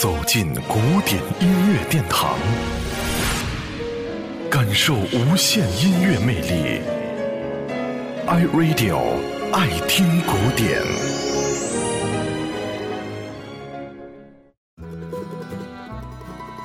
[0.00, 2.34] 走进古典音乐殿堂，
[4.50, 6.80] 感受无限音乐魅力。
[8.26, 8.98] iRadio
[9.52, 10.80] 爱听古典。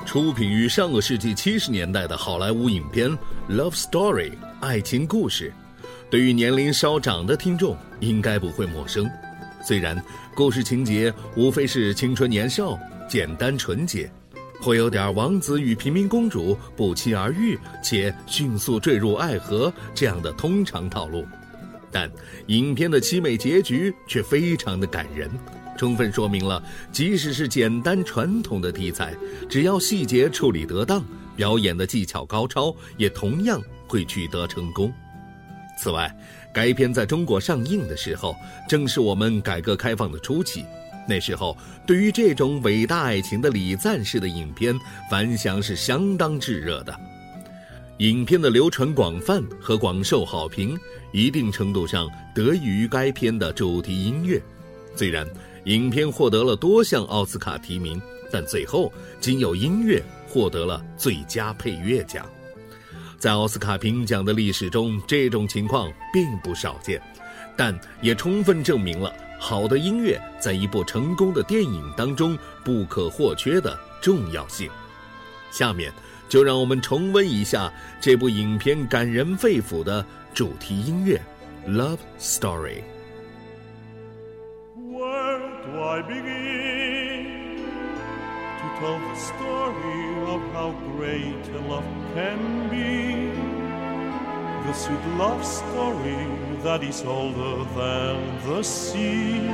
[0.05, 3.11] 出品于上个世纪七十年代的好莱坞影片
[3.49, 4.31] 《Love Story》
[4.61, 5.51] 爱情故事，
[6.09, 9.05] 对于年龄稍长的听众应该不会陌生。
[9.61, 10.01] 虽然
[10.33, 14.11] 故事情节无非是青春年少、简单纯洁，
[14.61, 21.25] 会有点王子与平民公主不期而遇且迅速坠入爱河这样的通常套路，
[21.91, 22.09] 但
[22.47, 25.29] 影片的凄美结局却非常的感人，
[25.77, 26.61] 充分说明了
[26.91, 29.13] 即使是简单传统的题材，
[29.49, 31.03] 只要细节处理得当，
[31.35, 34.91] 表演的技巧高超，也同样会取得成功。
[35.77, 36.13] 此外，
[36.53, 38.33] 该片在中国上映的时候，
[38.67, 40.65] 正是我们改革开放的初期。
[41.07, 41.55] 那时候，
[41.85, 44.77] 对于这种伟大爱情的礼赞式的影片，
[45.09, 46.99] 反响是相当炙热的。
[47.99, 50.77] 影片的流传广泛和广受好评，
[51.13, 54.41] 一定程度上得益于该片的主题音乐。
[54.95, 55.25] 虽然
[55.65, 62.25] 影片获得了多项奥斯卡提名，但最后仅有音乐获得了最佳配乐奖。
[63.17, 67.01] 在奥斯卡评奖的历史中，这种情况并不少见，
[67.55, 69.13] 但也充分证明了
[69.47, 74.67] 好的音乐在一部成功的电影当中不可或缺的重要性。
[75.51, 75.93] 下面
[76.27, 77.71] 就让我们重温一下
[78.01, 81.21] 这部影片感人肺腑的主题音乐
[81.71, 82.81] 《Love Story》。
[84.91, 87.59] Where do I begin
[88.57, 91.85] to tell the story of how great a love
[92.15, 93.64] can be?
[94.65, 96.25] The sweet love story
[96.63, 98.17] that is older than
[98.47, 99.45] the sea.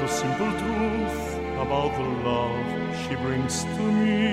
[0.00, 2.66] The simple truth about the love
[3.02, 4.24] she brings to me.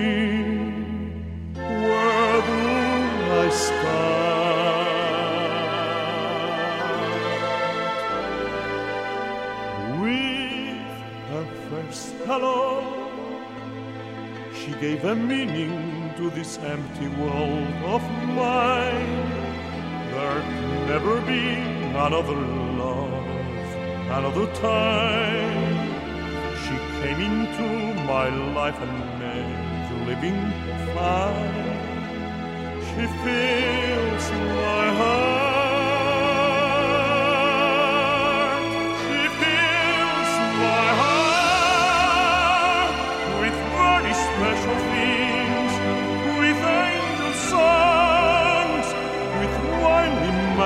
[1.55, 2.61] Where do
[3.41, 4.11] I start?
[9.99, 10.92] With
[11.31, 12.61] her first hello,
[14.53, 18.03] she gave a meaning to this empty world of
[18.36, 18.70] mine.
[21.04, 21.50] Never be
[21.98, 22.36] another
[22.78, 23.26] love,
[24.20, 25.89] another time.
[26.62, 30.42] She came into my life and made living
[30.94, 31.82] fine.
[32.86, 35.30] She fills my heart.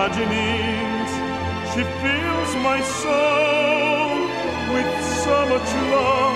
[0.05, 1.11] Imaginings.
[1.73, 4.17] She fills my soul
[4.73, 4.91] with
[5.23, 6.35] so much love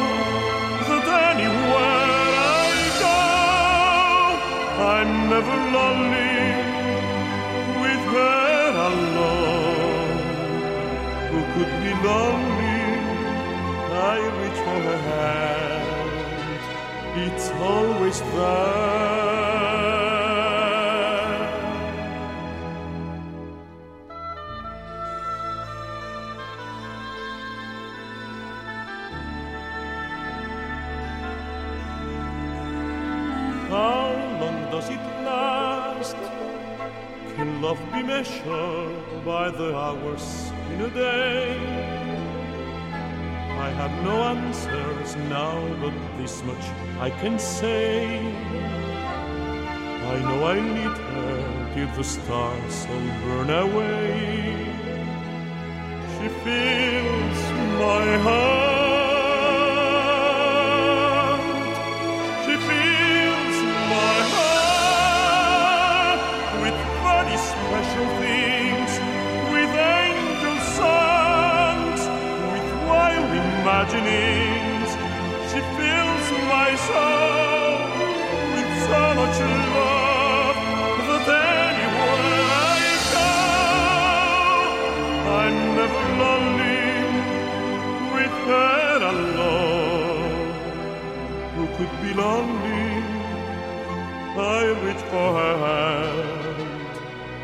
[0.90, 2.74] that anywhere I
[3.06, 3.20] go,
[4.98, 6.38] I'm never lonely
[7.82, 10.18] with her alone.
[11.32, 12.82] Who could be lonely?
[13.92, 16.02] I reach for her hand.
[17.26, 19.19] It's always there.
[34.80, 36.16] Does it last?
[37.36, 41.58] Can love be measured by the hours in a day?
[43.66, 46.66] I have no answers now, but this much
[47.08, 48.20] I can say.
[50.14, 54.64] I know I need her till the stars all burn away.
[56.14, 57.40] She fills
[57.84, 58.79] my heart.
[74.00, 77.76] She fills my soul
[78.54, 79.40] with so much
[79.76, 80.60] love
[81.28, 82.80] that anywhere I
[83.16, 83.32] go,
[85.42, 86.88] I'm never lonely
[88.16, 90.50] with her alone.
[91.56, 92.88] Who could be lonely?
[94.38, 96.94] I reach for her hand.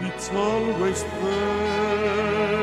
[0.07, 2.54] It's always there.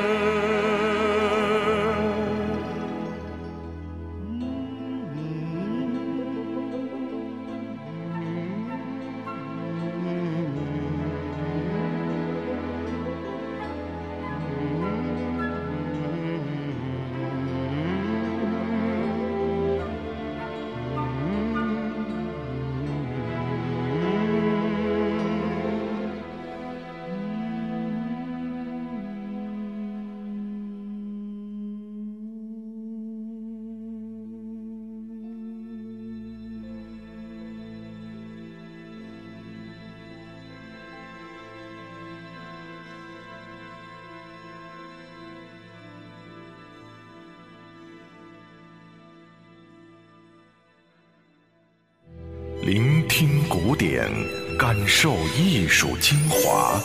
[52.63, 54.09] 聆听古典，
[54.57, 56.81] 感受艺术精华。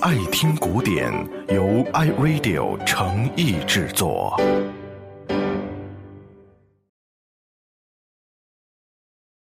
[0.00, 1.12] 爱听古典，
[1.50, 4.36] 由 iRadio 诚意制作。